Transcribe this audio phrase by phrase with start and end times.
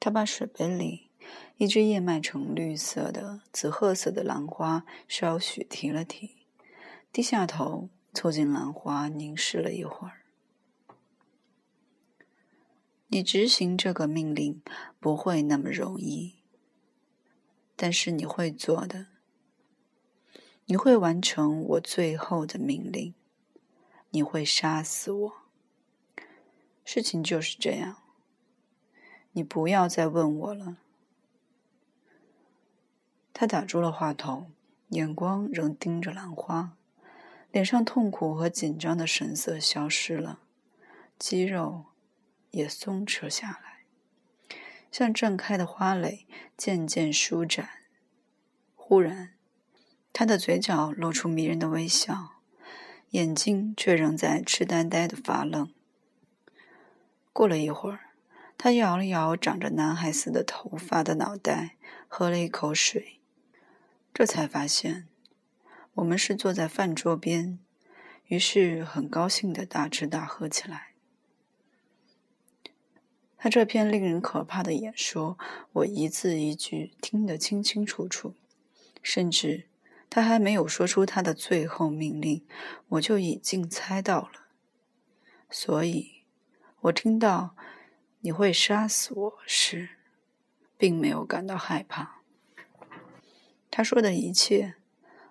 [0.00, 1.10] 他把水杯里
[1.56, 6.46] 一只叶脉呈绿色的、紫褐色的兰花稍许提了提，
[7.12, 10.22] 低下头凑近兰花凝视了一会儿。
[13.08, 14.62] 你执行这个命令
[15.00, 16.36] 不会那么容易，
[17.74, 19.06] 但是你会做的。
[20.66, 23.14] 你会完成我最后的命令，
[24.10, 25.32] 你会杀死我。
[26.84, 28.02] 事情就是这样。
[29.38, 30.78] 你不要再问我了。
[33.32, 34.50] 他打住了话头，
[34.88, 36.72] 眼光仍盯着兰花，
[37.52, 40.40] 脸上痛苦和紧张的神色消失了，
[41.20, 41.84] 肌肉
[42.50, 44.58] 也松弛下来，
[44.90, 47.68] 像绽开的花蕾渐渐舒展。
[48.74, 49.34] 忽然。
[50.12, 52.40] 他的嘴角露出迷人的微笑，
[53.10, 55.72] 眼睛却仍在痴呆呆的发愣。
[57.32, 58.07] 过了一会儿，
[58.58, 61.76] 他摇了摇长着男孩似的头发的脑袋，
[62.08, 63.20] 喝了一口水，
[64.12, 65.06] 这才发现
[65.94, 67.60] 我们是坐在饭桌边，
[68.26, 70.88] 于是很高兴的大吃大喝起来。
[73.36, 75.38] 他这篇令人可怕的演说，
[75.72, 78.34] 我一字一句听得清清楚楚，
[79.02, 79.66] 甚至。
[80.10, 82.42] 他还没有说出他的最后命令，
[82.88, 84.48] 我就已经猜到了。
[85.50, 86.22] 所以，
[86.80, 87.54] 我听到
[88.20, 89.90] 你会杀死我时，
[90.76, 92.22] 并没有感到害怕。
[93.70, 94.74] 他说的一切，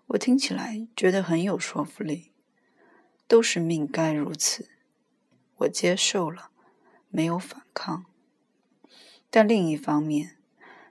[0.08, 2.32] 我听起来觉得很有说服力，
[3.28, 4.70] 都是命该如此。
[5.58, 6.52] 我接受了，
[7.10, 8.06] 没有反抗。
[9.30, 10.38] 但另一方面，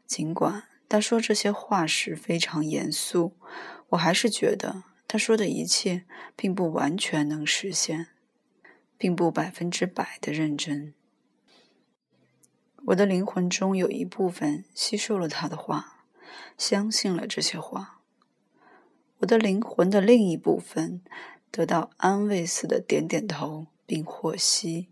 [0.07, 3.37] 尽管他说这些话时非常严肃。
[3.91, 8.09] 我还是觉得他说的一切并不完全能实现，
[8.99, 10.93] 并不百分之百的认真。
[12.87, 16.05] 我的灵魂中有一部分吸收了他的话，
[16.57, 18.03] 相信了这些话；
[19.19, 21.03] 我的灵魂的另一部分
[21.51, 24.89] 得到安慰似的点点头，并获悉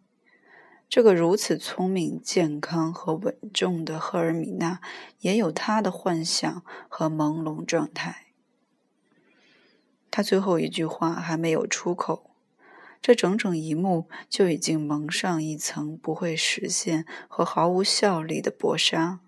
[0.88, 4.80] 这个如此聪明、健康和稳重的赫尔米娜
[5.20, 8.26] 也有她的幻想和朦胧状态。
[10.10, 12.33] 他最后一句话还没有出口，
[13.04, 19.20] 这整整一幕就已经蒙上一层不会实现和毫无效力的薄纱。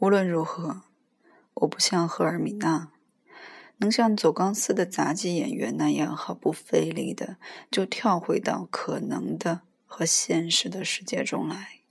[0.00, 0.82] 无论如何，
[1.54, 2.90] 我不像赫尔米娜，
[3.76, 7.36] 能像走钢丝的杂技演员那样毫不费力的
[7.70, 11.82] 就跳回到可能的和现实的世界中来。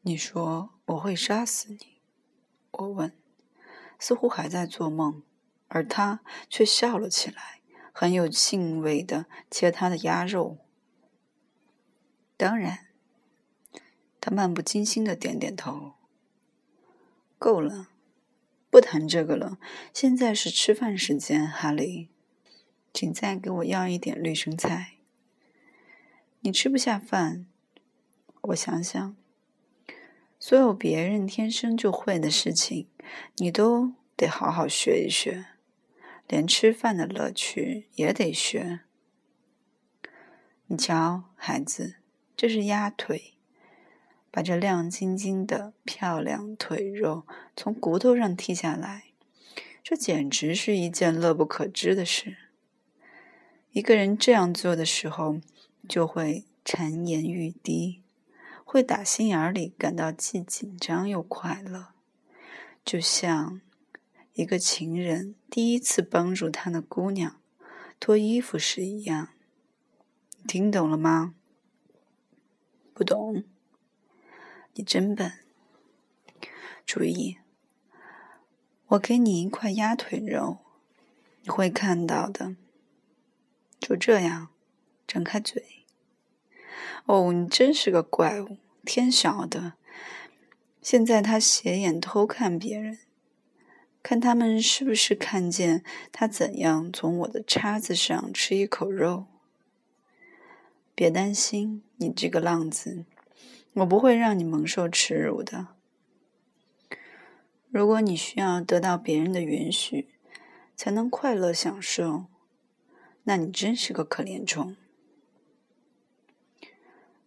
[0.00, 1.98] 你说我会杀死你？
[2.70, 3.12] 我问。
[3.98, 5.22] 似乎还在做梦，
[5.70, 7.60] 而他却笑了起来，
[7.92, 10.58] 很有兴味的切他的鸭肉。
[12.36, 12.86] 当然，
[14.20, 15.94] 他漫不经心的点点头。
[17.38, 17.88] 够了，
[18.68, 19.58] 不谈这个了。
[19.94, 22.08] 现在是吃饭时间，哈利，
[22.92, 24.96] 请再给我要一点绿生菜。
[26.40, 27.46] 你吃不下饭，
[28.40, 29.16] 我想想，
[30.38, 32.88] 所有别人天生就会的事情。
[33.36, 35.46] 你都得好好学一学，
[36.30, 38.82] 连吃饭的乐趣也得学。
[40.68, 41.96] 你瞧，孩子，
[42.36, 43.34] 这是鸭腿，
[44.30, 47.26] 把这亮晶晶的漂亮腿肉
[47.56, 49.06] 从骨头上剔下来，
[49.82, 52.36] 这简直是一件乐不可支的事。
[53.72, 55.40] 一个人这样做的时候，
[55.88, 58.02] 就会馋言欲滴，
[58.64, 61.88] 会打心眼里感到既紧张又快乐。
[62.84, 63.60] 就像
[64.34, 67.40] 一个情人第一次帮助他的姑娘
[67.98, 69.28] 脱衣服时一样，
[70.46, 71.34] 听懂了吗？
[72.94, 73.44] 不懂？
[74.74, 75.32] 你真笨。
[76.86, 77.38] 注意，
[78.88, 80.58] 我给你一块鸭腿肉，
[81.42, 82.56] 你会看到的。
[83.78, 84.48] 就这样，
[85.06, 85.84] 张开嘴。
[87.06, 88.58] 哦，你真是个怪物！
[88.84, 89.74] 天晓得。
[90.80, 92.98] 现在他斜眼偷看别人，
[94.02, 99.26] 看他们是不是看见他怎样从我的叉子上吃一口肉。
[100.94, 103.04] 别担心，你这个浪子，
[103.74, 105.68] 我不会让你蒙受耻辱的。
[107.68, 110.08] 如果你需要得到别人的允许
[110.74, 112.26] 才能快乐享受，
[113.24, 114.76] 那你真是个可怜虫。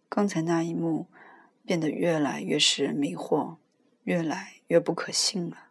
[0.08, 1.06] 刚才那一幕。
[1.66, 3.56] 变得越来越使人迷惑，
[4.02, 5.63] 越来越不可信了。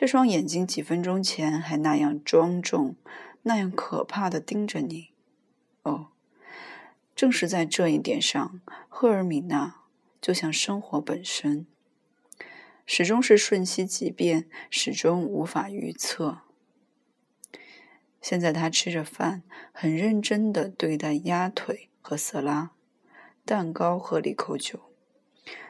[0.00, 2.94] 这双眼睛几分钟前还那样庄重、
[3.42, 5.10] 那样可怕的盯着你，
[5.82, 6.10] 哦，
[7.16, 9.80] 正是在这一点上，赫尔米娜
[10.20, 11.66] 就像生活本身，
[12.86, 16.42] 始终是瞬息即变，始终无法预测。
[18.22, 19.42] 现在他吃着饭，
[19.72, 22.70] 很认真的对待鸭腿和色拉、
[23.44, 24.87] 蛋糕和利口酒。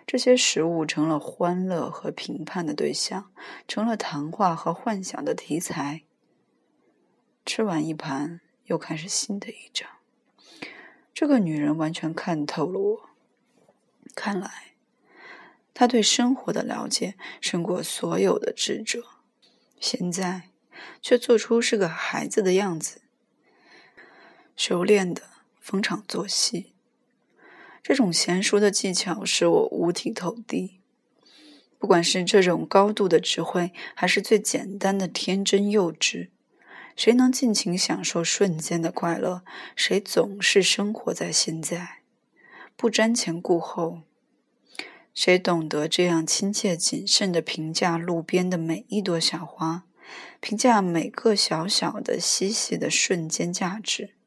[0.06, 3.30] 这些食物成了欢乐和评判的对象，
[3.66, 6.02] 成了谈话和幻想的题材。
[7.44, 9.88] 吃完一盘，又开始新的一章。
[11.12, 13.10] 这个女人完全看透了我。
[14.14, 14.75] 看来，
[15.75, 19.04] 她对生活的了解胜过所有的智者。
[19.78, 20.50] 现在，
[21.02, 23.02] 却做出是个孩子的样子，
[24.56, 25.22] 熟练的
[25.60, 26.75] 逢场作戏。
[27.88, 30.79] 这种娴熟的技巧使我五体投地。
[31.79, 36.29] 不管是这种高度的智慧，还是最简单的天真幼稚，
[36.94, 39.43] 谁能尽情享受瞬间的快乐，
[39.75, 42.00] 谁总是生活在现在，
[42.76, 44.00] 不瞻前顾后。
[45.14, 49.85] 谁懂得这样亲切谨慎地评价路边的每一朵小花，
[50.40, 54.17] 评价每个小小的细细的瞬间价值？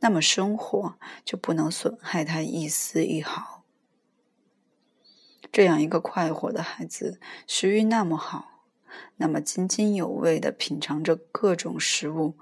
[0.00, 3.64] 那么生活就不能损害他一丝一毫。
[5.52, 8.64] 这样一个快活的孩子，食欲那么好，
[9.16, 12.36] 那么津津有味地品尝着各种食物，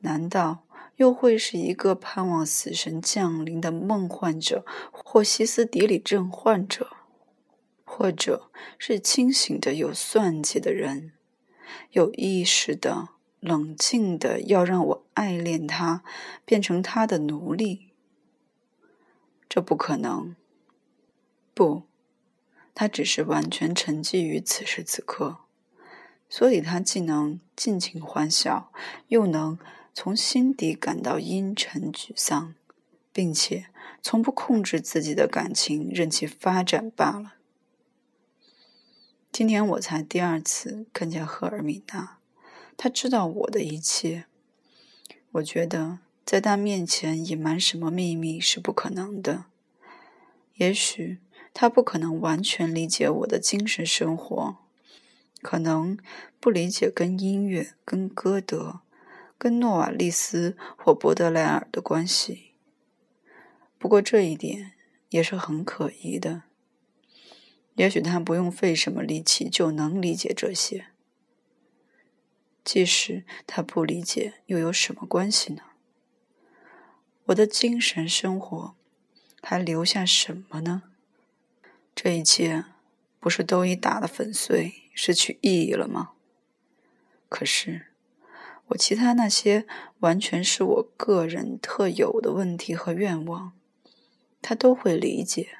[0.00, 0.64] 难道
[0.96, 6.96] 又会是一个盼望死神降临的梦幻者，或歇斯底里症患者，
[7.84, 11.12] 或者是清醒的有算计的人，
[11.90, 13.08] 有意识的？
[13.42, 16.04] 冷静的要让我爱恋他，
[16.44, 17.88] 变成他的奴隶，
[19.48, 20.36] 这不可能。
[21.52, 21.82] 不，
[22.72, 25.38] 他只是完全沉寂于此时此刻，
[26.28, 28.72] 所以他既能尽情欢笑，
[29.08, 29.58] 又能
[29.92, 32.54] 从心底感到阴沉沮丧，
[33.12, 33.66] 并且
[34.00, 37.34] 从不控制自己的感情，任其发展罢了。
[39.32, 42.18] 今天我才第二次看见赫尔米娜。
[42.76, 44.26] 他知道我的一切，
[45.32, 49.44] 我觉得在他面前隐瞒什么秘密是不可能的。
[50.56, 51.18] 也许
[51.54, 54.56] 他不可能完全理解我的精神生活，
[55.40, 55.98] 可能
[56.38, 58.80] 不理解跟音乐、跟歌德、
[59.38, 62.52] 跟诺瓦利斯或博德莱尔的关系。
[63.78, 64.72] 不过这一点
[65.10, 66.42] 也是很可疑的。
[67.74, 70.91] 也许他不用费什么力气就能理解这些。
[72.64, 75.62] 即使他不理解，又有什么关系呢？
[77.26, 78.74] 我的精神生活
[79.40, 80.82] 还留下什么呢？
[81.94, 82.64] 这一切
[83.20, 86.12] 不是都已打得粉碎、失去意义了吗？
[87.28, 87.86] 可是，
[88.68, 89.66] 我其他那些
[90.00, 93.52] 完全是我个人特有的问题和愿望，
[94.40, 95.58] 他都会理解。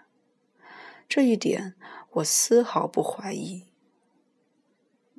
[1.08, 1.74] 这一点
[2.12, 3.66] 我丝毫不怀疑。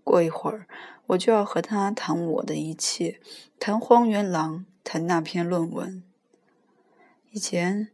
[0.04, 0.68] 过一会儿。
[1.08, 3.20] 我就要和他谈我的一切，
[3.60, 6.02] 谈荒原狼，谈那篇论文。
[7.32, 7.90] 以前，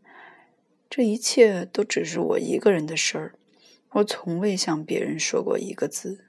[0.90, 3.36] 这一切都只是我一个人的事儿，
[3.94, 6.26] 我从未向别人说过一个字。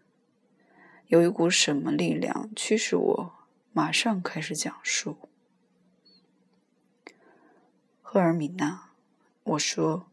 [1.09, 3.33] 有一股什么力量驱使我
[3.73, 5.19] 马上开始讲述？
[8.01, 8.93] 赫尔米娜，
[9.43, 10.09] 我说，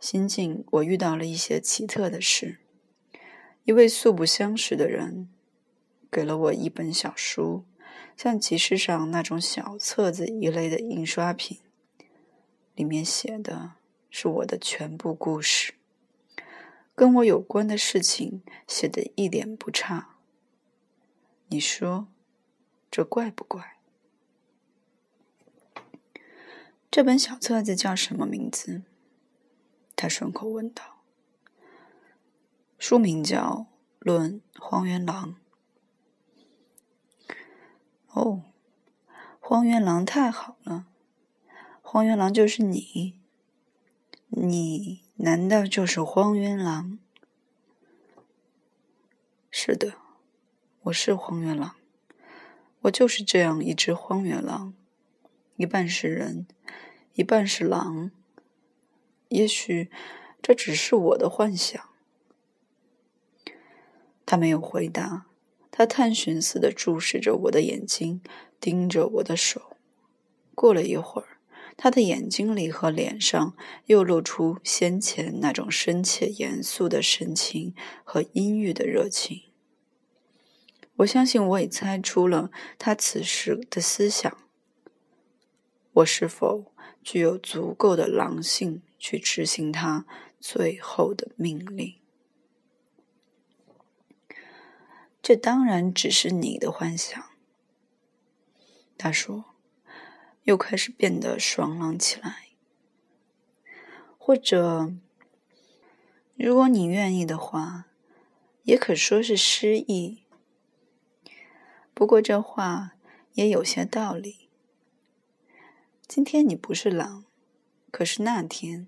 [0.00, 2.58] 新近我遇到了一些奇特的事。
[3.68, 5.28] 一位素不相识的人
[6.10, 7.66] 给了我一本小书，
[8.16, 11.58] 像集市上那种小册子一类的印刷品，
[12.74, 13.72] 里面写的
[14.08, 15.74] 是我的全部故事，
[16.94, 20.16] 跟我有关的事情写的一点不差。
[21.48, 22.08] 你说
[22.90, 23.76] 这怪不怪？
[26.90, 28.80] 这本小册子叫什么名字？
[29.94, 30.97] 他顺口问道。
[32.78, 33.66] 书名叫
[33.98, 35.34] 《论荒原狼》。
[38.12, 38.44] 哦，
[39.40, 40.86] 荒原狼太好了！
[41.82, 43.18] 荒原狼就是你，
[44.28, 47.00] 你难道就是荒原狼？
[49.50, 49.94] 是的，
[50.82, 51.74] 我是荒原狼，
[52.82, 54.72] 我就是这样一只荒原狼，
[55.56, 56.46] 一半是人，
[57.14, 58.12] 一半是狼。
[59.30, 59.90] 也许
[60.40, 61.88] 这只是我的幻想。
[64.30, 65.24] 他没有回答，
[65.70, 68.20] 他探寻似的注视着我的眼睛，
[68.60, 69.78] 盯着我的手。
[70.54, 71.38] 过了一会儿，
[71.78, 73.56] 他的眼睛里和脸上
[73.86, 79.44] 又露出先前那种深切严肃的神情和阴郁的热情。
[80.96, 84.36] 我相信我已猜出了他此时的思想。
[85.94, 86.66] 我是否
[87.02, 90.04] 具有足够的狼性去执行他
[90.38, 91.94] 最后的命令？
[95.20, 97.22] 这当然只是你的幻想。
[98.96, 99.44] 他说，
[100.44, 102.48] 又开始变得爽朗起来。
[104.16, 104.92] 或者，
[106.34, 107.86] 如果你愿意的话，
[108.64, 110.24] 也可说是失意。
[111.94, 112.92] 不过这话
[113.32, 114.48] 也有些道理。
[116.06, 117.24] 今天你不是狼，
[117.90, 118.86] 可是那天，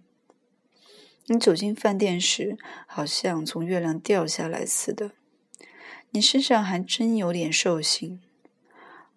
[1.26, 5.12] 你走进饭店时，好像从月亮掉下来似的。
[6.12, 8.20] 你身上还真有点兽性。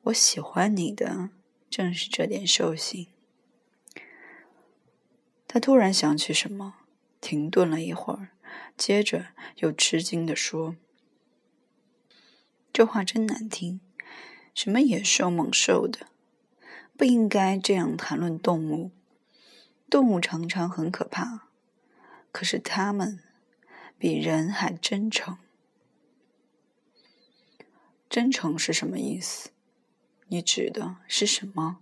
[0.04, 1.30] 我喜欢你的，
[1.70, 3.08] 正是这点兽性。
[5.48, 6.76] 他突然想起什么，
[7.20, 8.30] 停顿了一会儿，
[8.78, 10.76] 接着又吃惊地说
[12.72, 13.80] ：“这话真难听，
[14.54, 16.08] 什么野兽猛兽的，
[16.96, 18.92] 不应该这样谈论动物。
[19.90, 21.48] 动物常常很可怕，
[22.32, 23.20] 可是它们
[23.98, 25.38] 比人还真诚。
[28.14, 29.50] 真诚是什么意思？”
[30.30, 31.80] 你指的是什么？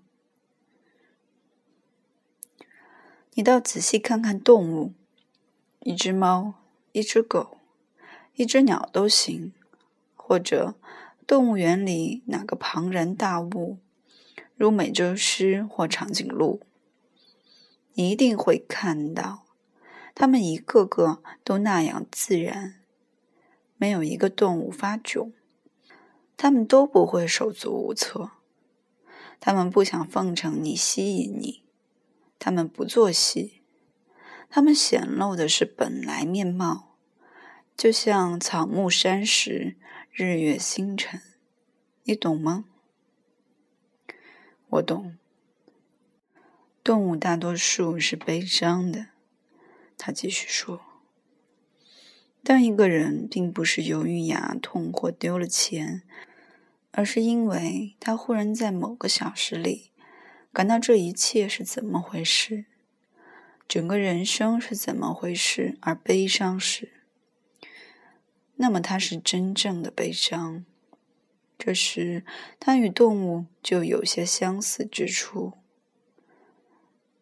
[3.34, 4.94] 你倒仔细看看动物，
[5.82, 6.54] 一只猫，
[6.94, 7.58] 一只狗，
[8.36, 9.52] 一只鸟都行，
[10.16, 10.76] 或者
[11.28, 13.80] 动物园里哪个庞然大物，
[14.56, 16.62] 如美洲狮或长颈鹿，
[17.96, 19.44] 你一定会看到，
[20.16, 22.80] 它们一个个都那样自然，
[23.76, 25.34] 没有一个动物发窘，
[26.36, 28.32] 他们都不会手足无措。
[29.40, 31.64] 他们不想奉承你，吸引你；
[32.38, 33.62] 他们不做戏，
[34.50, 36.96] 他们显露的是本来面貌，
[37.76, 39.78] 就像草木山石、
[40.12, 41.22] 日月星辰。
[42.04, 42.66] 你懂吗？
[44.70, 45.18] 我懂。
[46.84, 49.08] 动物大多数是悲伤的，
[49.98, 50.91] 他继续说。
[52.44, 56.04] 当一个人并不是由于牙痛或丢了钱。
[56.94, 59.92] 而是因为他忽然在某个小时里
[60.52, 62.66] 感到这一切是怎么回事，
[63.66, 66.92] 整个人生是怎么回事而悲伤时，
[68.58, 70.66] 那么他是真正的悲伤。
[71.58, 72.26] 这时
[72.60, 75.54] 他与动物就有些相似之处。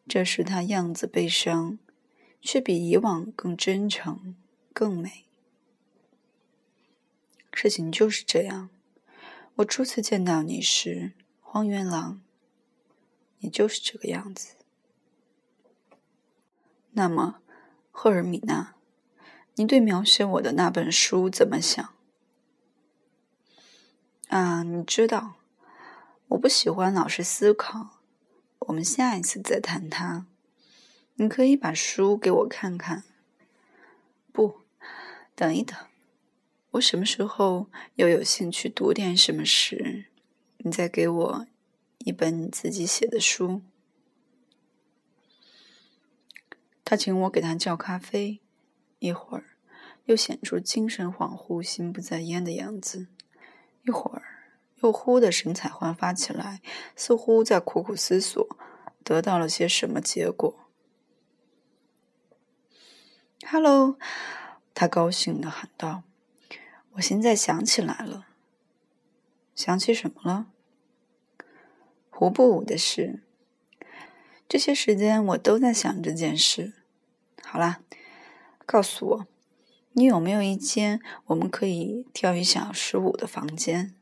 [0.08, 1.78] 这时他样子悲伤，
[2.42, 4.36] 却比以往更真诚、
[4.79, 5.25] 更美。
[7.51, 8.69] 事情就是这样。
[9.55, 12.21] 我初次见到你时，荒原狼，
[13.39, 14.55] 你就是这个样子。
[16.91, 17.41] 那么，
[17.91, 18.75] 赫尔米娜，
[19.55, 21.93] 你对描写我的那本书怎么想？
[24.29, 25.33] 啊，你知道，
[26.29, 28.00] 我不喜欢老是思考。
[28.59, 30.25] 我们下一次再谈它。
[31.15, 33.03] 你可以把书给我看看。
[34.31, 34.59] 不，
[35.39, 35.74] 等一等。
[36.72, 40.08] 我什么时候又有兴趣读点什么时，
[40.58, 41.48] 你再给我
[42.00, 43.62] 一本你自己写的书。
[46.84, 48.41] 他请我给他叫咖啡，
[49.00, 49.46] 一会儿
[50.03, 53.08] 又显出精神恍惚、心不在焉的样子，
[53.84, 56.62] 一会儿又忽的神采焕发起来，
[56.98, 58.46] 似乎在苦苦思索
[59.05, 60.53] 得到了些什么结果。
[63.48, 63.98] “Hello！”
[64.79, 66.03] 他高兴的喊道。
[66.91, 68.27] 我现在想起来了，
[69.53, 70.48] 想起什么了？
[72.09, 73.21] 胡布舞的事。
[74.48, 76.75] 这些时间我都在想这件事。
[77.43, 77.81] 好啦，
[78.65, 79.27] 告诉我，
[79.91, 83.93] 你有没有一间我们可以跳一小时舞的房间？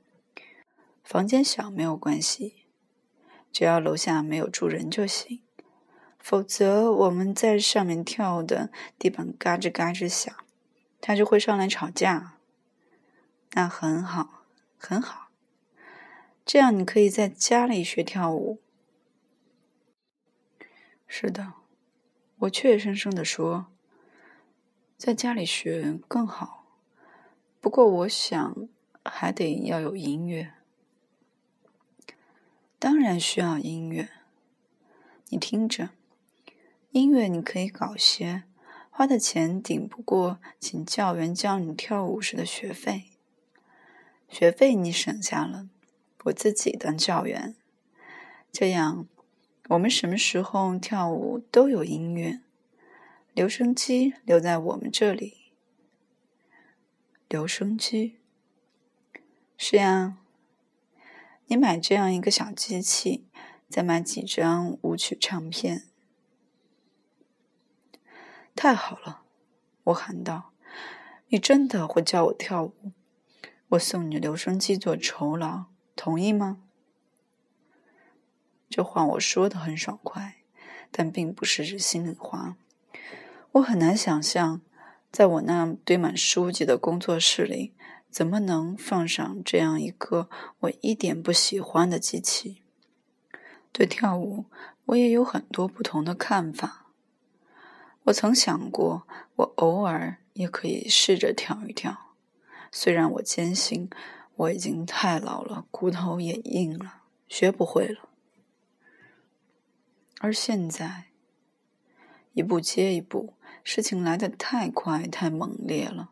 [1.03, 2.67] 房间小没有关系，
[3.51, 5.41] 只要楼下没有住人就行。
[6.19, 8.69] 否则我们在上面跳的
[8.99, 10.35] 地板嘎吱嘎吱响，
[10.99, 12.37] 他就会上来吵架。
[13.51, 14.43] 那很好，
[14.77, 15.29] 很好。
[16.45, 18.61] 这样你可以在家里学跳舞。
[21.07, 21.53] 是的，
[22.39, 23.67] 我怯生生地说，
[24.97, 26.65] 在家里学更好。
[27.59, 28.67] 不过我想
[29.03, 30.53] 还得要有音乐。
[32.79, 34.09] 当然需要音乐。
[35.29, 35.89] 你听着，
[36.91, 38.43] 音乐你可以搞些，
[38.97, 43.03] 花的钱顶不过请教员教你跳舞时的学费。
[44.27, 45.69] 学费你省下了，
[46.23, 47.55] 我自己当教员，
[48.51, 49.07] 这样
[49.69, 52.39] 我们什么时候跳舞都有音乐。
[53.35, 55.51] 留声机留在我们这里。
[57.29, 58.17] 留声机？
[59.59, 60.17] 是呀，
[61.45, 63.27] 你买这样一个小机器，
[63.69, 65.83] 再买几张舞曲唱片。
[68.57, 69.21] 太好了，
[69.83, 70.51] 我喊道
[71.29, 72.91] ：“你真的会教我跳舞？
[73.69, 76.57] 我送你留声机做酬劳，同意吗？”
[78.67, 80.37] 这话我说的很爽快，
[80.89, 82.57] 但并不是心里话。
[83.51, 84.59] 我很难想象，
[85.11, 87.75] 在我那堆满书籍的工作室里，
[88.09, 90.29] 怎么能放上这样一个
[90.61, 92.63] 我一点不喜欢的机器。
[93.71, 94.45] 对跳舞，
[94.85, 96.86] 我也有很多不同的看法。
[98.07, 102.15] 我曾想过，我偶尔也可以试着跳一跳，
[102.71, 103.89] 虽然我坚信
[104.35, 108.07] 我已经太老了，骨头也硬了，学不会了。
[110.19, 111.07] 而现在，
[112.31, 116.11] 一步接一步，事情来得太快、太猛烈了。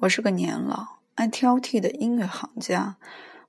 [0.00, 2.98] 我是个年老、爱挑剔的音乐行家，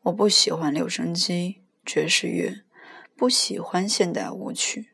[0.03, 2.63] 我不喜欢留声机、爵士乐，
[3.17, 4.91] 不喜欢现代舞曲。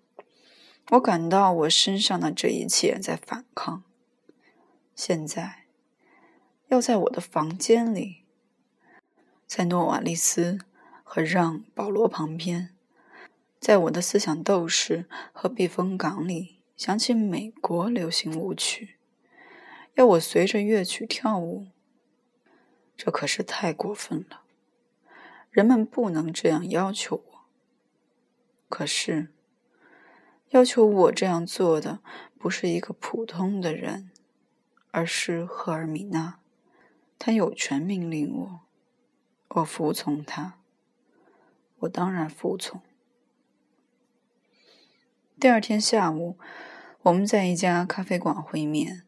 [0.91, 3.83] 我感到我身上的这一切在反抗。
[4.93, 5.63] 现在，
[6.67, 8.23] 要在我的房间里，
[9.47, 10.59] 在诺瓦利斯
[11.03, 12.75] 和让·保罗旁边，
[13.59, 18.97] 在我的思想斗士和避风港里，响起美国流行舞曲，
[19.95, 21.67] 要我随着乐曲跳舞，
[22.97, 24.41] 这可是太过分了。
[25.49, 27.39] 人们不能这样要求我。
[28.67, 29.29] 可是。
[30.53, 31.99] 要求我这样做的
[32.37, 34.11] 不是一个普通的人，
[34.91, 36.37] 而是赫尔米娜。
[37.17, 38.59] 他有权命令我，
[39.55, 40.59] 我服从他。
[41.79, 42.81] 我当然服从。
[45.39, 46.37] 第二天下午，
[47.01, 49.01] 我们在一家咖啡馆会面。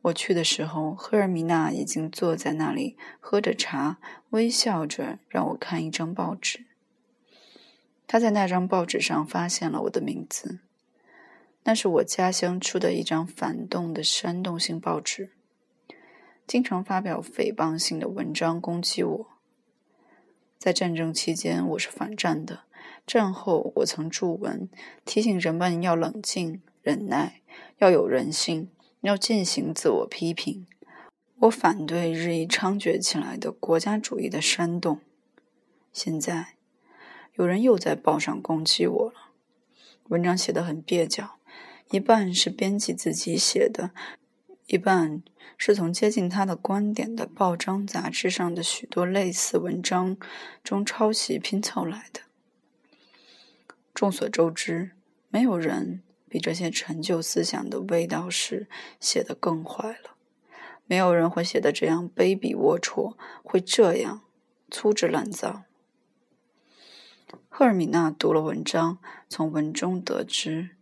[0.00, 3.98] 我去的时候，赫尔米娜已经坐在那里喝着茶，
[4.30, 6.64] 微笑着让我看一张报纸。
[8.06, 10.60] 他在那张报纸上发现了我的名字。
[11.68, 15.32] 那是我家乡出的一张反动的煽动性报纸，
[16.46, 19.26] 经常发表诽谤性的文章攻击我。
[20.56, 22.60] 在战争期间，我是反战的；
[23.04, 24.68] 战后，我曾著文
[25.04, 27.42] 提醒人们要冷静、忍耐，
[27.78, 30.68] 要有人性，要进行自我批评。
[31.40, 35.00] 我反对日益猖獗起来的国家主义的煽动。
[35.92, 36.54] 现在，
[37.34, 39.32] 有人又在报上攻击我了，
[40.04, 41.35] 文章写得很蹩脚。
[41.90, 43.92] 一半是编辑自己写的，
[44.66, 45.22] 一半
[45.56, 50.16] 是从接近他的观点的报章杂志上的许多类似文章
[50.64, 52.20] 中抄袭拼凑来的。
[53.94, 54.90] 众所周知，
[55.28, 58.68] 没有人比这些陈旧思想的味道士
[58.98, 60.16] 写得更坏了。
[60.86, 64.22] 没有人会写得这样卑鄙龌龊，会这样
[64.70, 65.62] 粗制滥造。
[67.48, 70.75] 赫尔米娜读了文章，从文中得知。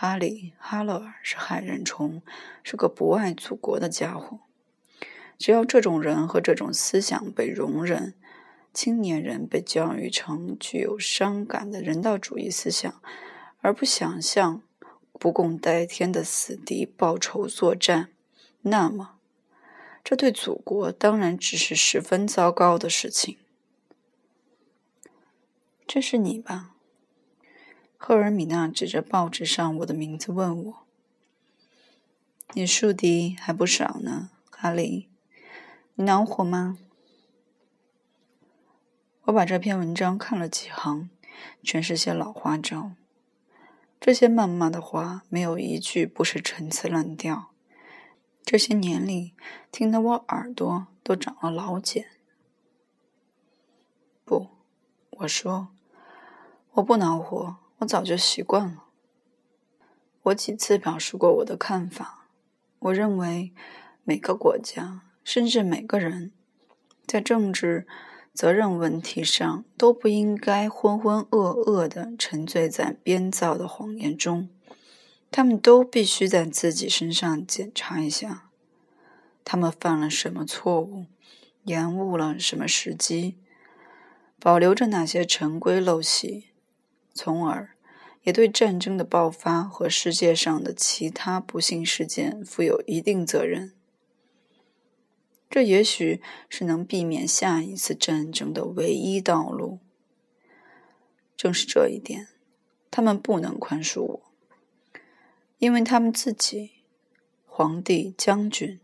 [0.00, 2.22] 哈里·哈勒尔是害人虫，
[2.62, 4.38] 是个不爱祖国的家伙。
[5.36, 8.14] 只要这种人和这种思想被容忍，
[8.72, 13.02] 青年人被教育成具有伤感的人道主义思想，
[13.60, 14.62] 而不想向
[15.14, 18.10] 不共戴天的死敌报仇作战，
[18.62, 19.16] 那么，
[20.04, 23.36] 这对祖国当然只是十分糟糕的事情。
[25.88, 26.76] 这是你吧？
[28.00, 30.86] 赫尔米娜指着报纸上我的名字问我
[32.54, 35.08] ：“你树敌还不少呢，哈利，
[35.96, 36.78] 你恼火吗？”
[39.26, 41.10] 我把这篇文章看了几行，
[41.62, 42.92] 全是些老花招。
[44.00, 47.50] 这些谩骂的话，没有一句不是陈词滥调。
[48.44, 49.34] 这些年里，
[49.72, 52.06] 听得我耳朵都长了老茧。
[54.24, 54.46] 不，
[55.10, 55.68] 我说，
[56.74, 57.56] 我不恼火。
[57.78, 58.84] 我早就习惯了。
[60.24, 62.26] 我几次表示过我的看法。
[62.80, 63.52] 我认为
[64.04, 66.32] 每个国家，甚至每个人，
[67.06, 67.86] 在政治
[68.32, 74.48] 责任问题上都不应该浑浑噩噩地沉醉在编造的谎言中。
[75.30, 78.50] 他们都必须在自己身上检查一下，
[79.44, 81.06] 他们犯了什么错误，
[81.64, 83.36] 延误了什么时机，
[84.40, 86.47] 保留着哪些陈规陋习。
[87.20, 87.74] 从而，
[88.22, 93.72] 也对战争的爆发和世界上的其他不幸事件负有一定责任。
[95.50, 99.80] 这也许是能避免下一次战争的唯一道路。
[101.36, 102.28] 正是这一点，
[102.88, 104.22] 他们不能宽恕我，
[105.58, 106.70] 因为他们自己——
[107.44, 108.78] 皇帝、将军、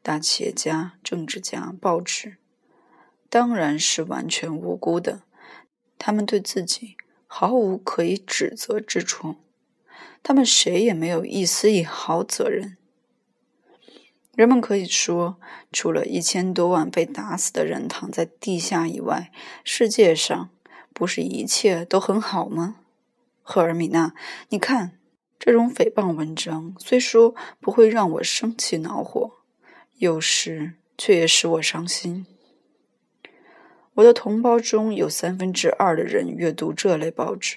[0.00, 2.36] 大企业家、政治家、报纸——
[3.28, 5.24] 当然是完全无辜的。
[5.98, 6.96] 他们对自己。
[7.32, 9.36] 毫无可以指责之处，
[10.20, 12.76] 他们谁也没有一丝一毫责任。
[14.34, 15.38] 人们可以说，
[15.70, 19.30] 除了一千多万被打死的人躺在地下以外，
[19.62, 20.50] 世界上
[20.92, 22.80] 不是一切都很好吗？
[23.42, 24.12] 赫尔米娜，
[24.48, 24.98] 你看，
[25.38, 29.30] 这种诽谤文章虽说不会让我生气恼火，
[29.98, 32.26] 有时却也使我伤心。
[33.94, 37.56] 我的同胞中有三分之二的人阅读这类报纸，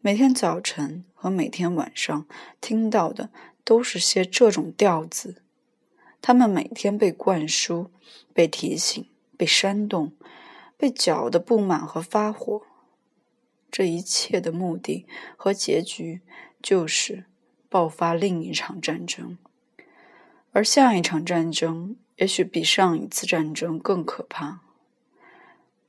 [0.00, 2.26] 每天早晨和每天晚上
[2.60, 3.30] 听到的
[3.62, 5.42] 都是些这种调子。
[6.20, 7.90] 他们每天被灌输、
[8.32, 9.04] 被提醒、
[9.36, 10.12] 被煽动、
[10.76, 12.62] 被搅得不满和发火。
[13.70, 16.20] 这一切的目的和结局
[16.62, 17.24] 就是
[17.68, 19.38] 爆发另一场战争，
[20.52, 24.60] 而下一场战争也许比上一次战争更可怕。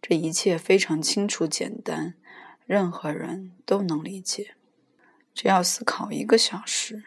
[0.06, 2.16] 这一切非常清楚、简单，
[2.66, 4.56] 任何人都能理解。
[5.34, 7.06] 只要思考一个小时，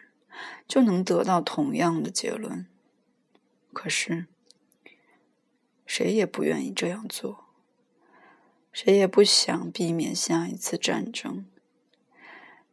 [0.67, 2.65] 就能得到同样的结论。
[3.71, 4.25] 可是，
[5.85, 7.45] 谁也不愿意这样做，
[8.73, 11.45] 谁也不想避免下一次战争，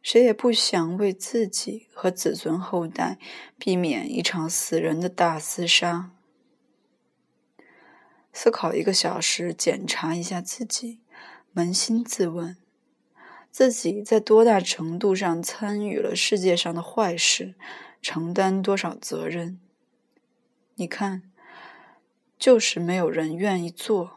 [0.01, 3.19] 谁也不想为自己和子孙后代
[3.59, 6.14] 避免一场死人的大厮杀。
[8.45, 10.99] 思考一个小时，检查一下自己，
[11.55, 12.55] 扪心自问：
[13.49, 17.55] 自己在多大程度上参与了世界上的坏事，
[18.03, 19.59] 承担多少责任？
[20.75, 21.23] 你看，
[22.37, 24.11] 就是没有人愿意做。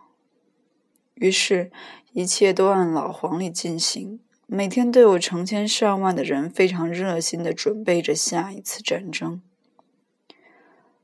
[1.15, 1.73] 于是，
[2.13, 4.21] 一切都按老黄历进行。
[4.45, 9.41] 每天都有成千上万的人非常热心的准备着下一次战争。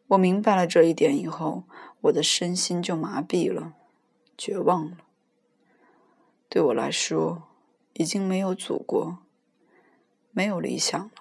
[0.09, 1.65] 我明白了这一点以后。
[2.05, 3.73] 我的身心就麻痹了，
[4.37, 4.99] 绝望了。
[6.51, 7.49] 对我来说，
[7.95, 9.19] 已经没有祖国，
[10.31, 11.13] 没有理想了。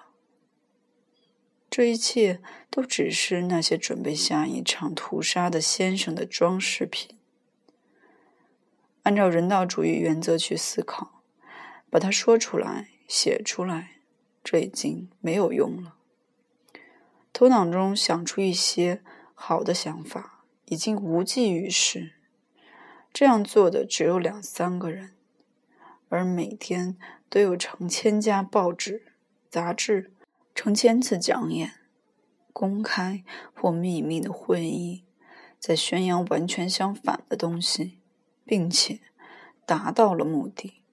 [1.70, 7.16] 这一切都只是那些准备下一场屠杀的先生的装饰品。
[9.04, 11.22] 按照人道主义原则去思考，
[11.88, 14.00] 把它说出来、写出来，
[14.44, 15.96] 这已经没有用了。
[17.32, 19.02] 头脑中想出一些
[19.34, 20.32] 好的想法。
[20.66, 22.12] 已经无济于事。
[23.12, 25.12] 这样做的只有两三个人，
[26.08, 26.96] 而每天
[27.28, 29.12] 都有成千家报纸、
[29.48, 30.12] 杂志、
[30.54, 31.72] 成千次讲演、
[32.52, 33.24] 公开
[33.54, 35.04] 或秘密的会议，
[35.58, 37.98] 在宣扬完全相反的东西，
[38.44, 39.00] 并且
[39.64, 40.83] 达到了目的。